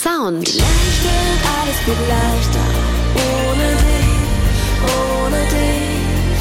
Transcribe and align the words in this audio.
Sound. 0.00 0.48
Vielleicht 0.48 1.04
wird 1.04 1.42
alles 1.60 1.76
viel 1.84 1.92
leichter 2.08 2.66
ohne 3.20 3.68
dich, 3.84 4.20
ohne 4.96 5.40
dich. 5.50 6.40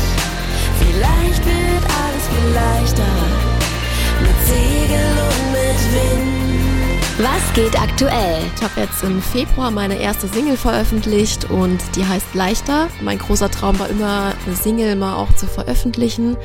Vielleicht 0.80 1.46
wird 1.46 1.84
alles 2.00 2.26
viel 2.30 2.54
leichter 2.54 3.12
mit 4.22 4.38
Segel 4.48 5.12
und 5.28 5.52
mit 5.52 5.80
Wind. 5.94 6.40
Was 7.18 7.54
geht 7.54 7.78
aktuell? 7.78 8.44
Ich 8.56 8.64
habe 8.64 8.80
jetzt 8.80 9.04
im 9.04 9.22
Februar 9.22 9.72
meine 9.72 10.00
erste 10.00 10.30
Single 10.30 10.56
veröffentlicht 10.56 11.50
und 11.52 11.80
die 11.98 12.06
heißt 12.06 12.34
Leichter. 12.36 12.88
Mein 13.02 13.18
großer 13.20 13.52
Traum 13.52 13.78
war 13.78 13.90
immer, 13.90 14.32
eine 14.46 14.56
Single 14.56 14.96
mal 14.96 15.16
auch 15.18 15.34
zu 15.36 15.48
veröffentlichen 15.48 16.38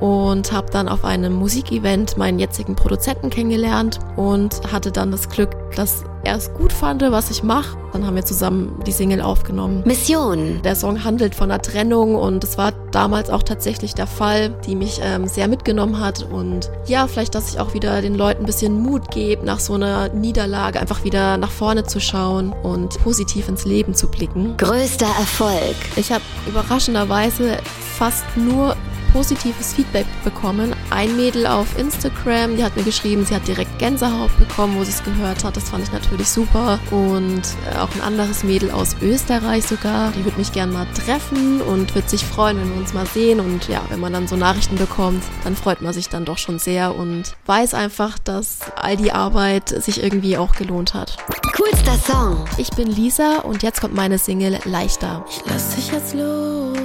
und 0.00 0.50
habe 0.50 0.70
dann 0.70 0.88
auf 0.88 1.04
einem 1.04 1.34
Musikevent 1.34 2.16
meinen 2.16 2.38
jetzigen 2.38 2.74
Produzenten 2.74 3.28
kennengelernt 3.28 3.98
und 4.16 4.72
hatte 4.72 4.90
dann 4.90 5.10
das 5.10 5.28
Glück, 5.28 5.50
dass 5.76 6.04
er 6.24 6.36
es 6.36 6.52
gut 6.54 6.72
fand, 6.72 7.02
was 7.02 7.30
ich 7.30 7.42
mache. 7.42 7.76
Dann 7.92 8.06
haben 8.06 8.16
wir 8.16 8.24
zusammen 8.24 8.80
die 8.86 8.92
Single 8.92 9.20
aufgenommen. 9.20 9.82
Mission. 9.84 10.60
Der 10.62 10.74
Song 10.74 11.04
handelt 11.04 11.34
von 11.34 11.50
einer 11.50 11.62
Trennung 11.62 12.16
und 12.16 12.42
es 12.42 12.58
war 12.58 12.72
damals 12.90 13.30
auch 13.30 13.42
tatsächlich 13.42 13.94
der 13.94 14.06
Fall, 14.06 14.50
die 14.66 14.74
mich 14.74 15.00
ähm, 15.02 15.28
sehr 15.28 15.48
mitgenommen 15.48 16.00
hat 16.00 16.22
und 16.22 16.70
ja, 16.86 17.06
vielleicht, 17.06 17.34
dass 17.34 17.50
ich 17.52 17.60
auch 17.60 17.74
wieder 17.74 18.02
den 18.02 18.14
Leuten 18.14 18.42
ein 18.42 18.46
bisschen 18.46 18.82
Mut 18.82 19.10
gebe, 19.10 19.44
nach 19.44 19.60
so 19.60 19.74
einer 19.74 20.08
Niederlage 20.08 20.80
einfach 20.80 21.04
wieder 21.04 21.36
nach 21.36 21.50
vorne 21.50 21.84
zu 21.84 22.00
schauen 22.00 22.52
und 22.62 22.98
positiv 23.02 23.48
ins 23.48 23.64
Leben 23.64 23.94
zu 23.94 24.08
blicken. 24.08 24.56
Größter 24.56 25.06
Erfolg. 25.06 25.76
Ich 25.96 26.10
habe 26.10 26.24
überraschenderweise 26.48 27.58
fast 27.96 28.24
nur 28.36 28.76
positives 29.14 29.72
Feedback 29.72 30.06
bekommen. 30.24 30.74
Ein 30.90 31.16
Mädel 31.16 31.46
auf 31.46 31.78
Instagram, 31.78 32.56
die 32.56 32.64
hat 32.64 32.76
mir 32.76 32.82
geschrieben, 32.82 33.24
sie 33.24 33.34
hat 33.34 33.46
direkt 33.46 33.78
Gänsehaut 33.78 34.36
bekommen, 34.40 34.76
wo 34.76 34.82
sie 34.82 34.90
es 34.90 35.04
gehört 35.04 35.44
hat. 35.44 35.56
Das 35.56 35.70
fand 35.70 35.84
ich 35.84 35.92
natürlich 35.92 36.28
super. 36.28 36.80
Und 36.90 37.42
äh, 37.72 37.78
auch 37.78 37.94
ein 37.94 38.00
anderes 38.00 38.42
Mädel 38.42 38.72
aus 38.72 38.96
Österreich 39.00 39.64
sogar, 39.66 40.10
die 40.10 40.24
würde 40.24 40.36
mich 40.36 40.52
gern 40.52 40.72
mal 40.72 40.86
treffen 40.94 41.60
und 41.62 41.94
wird 41.94 42.10
sich 42.10 42.24
freuen, 42.24 42.60
wenn 42.60 42.70
wir 42.70 42.76
uns 42.76 42.92
mal 42.92 43.06
sehen. 43.06 43.38
Und 43.38 43.68
ja, 43.68 43.82
wenn 43.88 44.00
man 44.00 44.12
dann 44.12 44.26
so 44.26 44.34
Nachrichten 44.34 44.74
bekommt, 44.76 45.22
dann 45.44 45.54
freut 45.54 45.80
man 45.80 45.92
sich 45.92 46.08
dann 46.08 46.24
doch 46.24 46.38
schon 46.38 46.58
sehr 46.58 46.96
und 46.96 47.36
weiß 47.46 47.74
einfach, 47.74 48.18
dass 48.18 48.58
all 48.74 48.96
die 48.96 49.12
Arbeit 49.12 49.68
sich 49.68 50.02
irgendwie 50.02 50.36
auch 50.36 50.56
gelohnt 50.56 50.92
hat. 50.92 51.18
Coolster 51.56 51.96
Song. 51.98 52.44
Ich 52.58 52.70
bin 52.70 52.88
Lisa 52.88 53.38
und 53.42 53.62
jetzt 53.62 53.80
kommt 53.80 53.94
meine 53.94 54.18
Single 54.18 54.58
Leichter. 54.64 55.24
Ich 55.30 55.40
lass 55.46 55.76
dich 55.76 55.92
jetzt 55.92 56.14
los, 56.14 56.76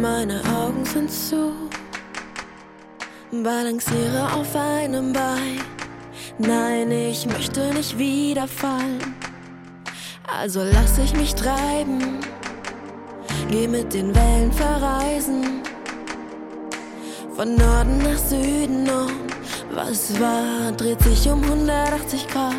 meine 0.00 0.40
Augen 0.56 0.84
sind 0.84 1.10
zu, 1.10 1.52
balanciere 3.30 4.32
auf 4.34 4.54
einem 4.54 5.12
Bein. 5.12 5.60
Nein, 6.38 6.90
ich 6.90 7.26
möchte 7.26 7.72
nicht 7.74 7.98
wieder 7.98 8.46
fallen, 8.46 9.14
also 10.26 10.62
lass 10.62 10.98
ich 10.98 11.16
mich 11.16 11.34
treiben, 11.34 12.20
geh 13.50 13.66
mit 13.66 13.92
den 13.92 14.14
Wellen 14.14 14.52
verreisen, 14.52 15.62
von 17.34 17.56
Norden 17.56 17.98
nach 17.98 18.18
Süden 18.18 18.88
und 18.88 19.28
was 19.74 20.18
war, 20.20 20.72
dreht 20.72 21.02
sich 21.02 21.28
um 21.28 21.42
180 21.42 22.26
Grad. 22.28 22.54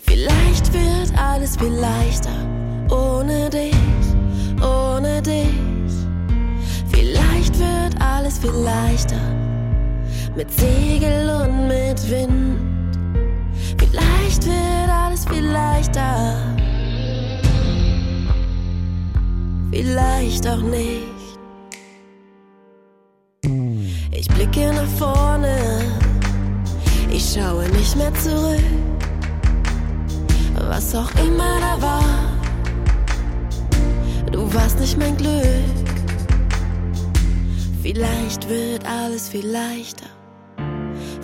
Vielleicht 0.00 0.72
wird 0.72 1.18
alles 1.18 1.56
viel 1.56 1.72
leichter 1.72 2.54
ohne 2.90 3.50
dich, 3.50 3.74
ohne 4.62 5.22
dich. 5.22 5.43
Alles 8.34 8.38
viel 8.38 8.64
leichter 8.64 9.20
mit 10.34 10.50
Segel 10.50 11.30
und 11.30 11.68
mit 11.68 12.10
Wind. 12.10 12.98
Vielleicht 13.78 14.44
wird 14.46 14.88
alles 14.88 15.24
viel 15.26 15.44
leichter. 15.44 16.34
Vielleicht 19.70 20.48
auch 20.48 20.62
nicht. 20.62 21.02
Ich 24.10 24.28
blicke 24.28 24.72
nach 24.72 24.88
vorne, 24.98 25.56
ich 27.10 27.34
schaue 27.34 27.68
nicht 27.68 27.96
mehr 27.96 28.14
zurück 28.14 28.60
was 30.68 30.94
auch 30.94 31.10
immer 31.24 31.60
da 31.60 31.82
war. 31.82 32.04
Du 34.32 34.52
warst 34.54 34.80
nicht 34.80 34.98
mein 34.98 35.16
Glück. 35.16 35.83
Vielleicht 37.84 38.48
wird 38.48 38.82
alles 38.86 39.28
viel 39.28 39.46
leichter. 39.46 40.06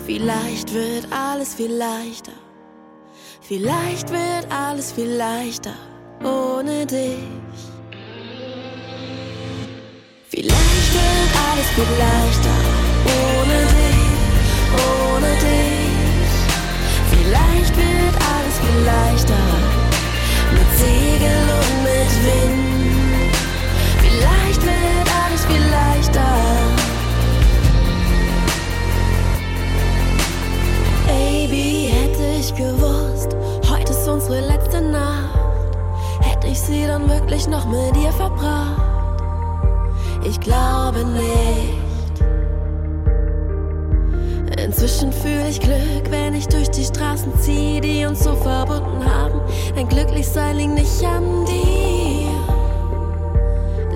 Vielleicht 0.05 0.71
wird 0.71 1.07
alles 1.11 1.55
viel 1.55 1.73
leichter. 1.73 2.33
Vielleicht 3.41 4.11
wird 4.11 4.45
alles 4.51 4.91
viel 4.91 5.09
leichter 5.09 5.73
ohne 6.23 6.85
dich. 6.85 7.17
Vielleicht 10.29 10.93
wird 10.99 11.31
alles 11.49 11.67
viel 11.73 11.93
leichter 11.97 12.57
ohne 13.17 13.59
dich, 13.79 14.03
ohne 14.85 15.31
dich. 15.47 16.31
Vielleicht 17.09 17.75
wird 17.75 18.15
alles 18.33 18.55
viel 18.59 18.85
leichter 18.85 19.60
ich 36.51 36.59
sie 36.59 36.85
dann 36.85 37.09
wirklich 37.09 37.47
noch 37.47 37.65
mit 37.65 37.95
dir 37.95 38.11
verbracht? 38.11 38.81
Ich 40.23 40.39
glaube 40.39 41.05
nicht. 41.05 41.79
Inzwischen 44.63 45.11
fühle 45.11 45.49
ich 45.49 45.59
Glück, 45.59 46.11
wenn 46.11 46.35
ich 46.35 46.47
durch 46.47 46.69
die 46.69 46.83
Straßen 46.83 47.31
ziehe, 47.39 47.81
die 47.81 48.05
uns 48.05 48.23
so 48.23 48.35
verbunden 48.35 49.03
haben. 49.05 49.41
Denn 49.75 49.87
Glücklichsein 49.87 50.57
liegt 50.57 50.73
nicht 50.73 51.03
an 51.03 51.45
dir, 51.45 52.31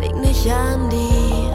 liegt 0.02 0.16
nicht 0.16 0.50
an 0.50 0.90
dir. 0.90 1.52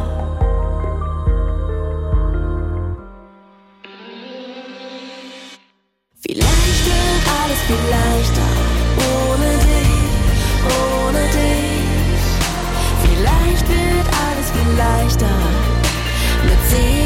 Vielleicht 6.21 6.87
wird 6.87 7.27
alles 7.27 7.59
vielleicht. 7.67 8.00
see 16.71 17.00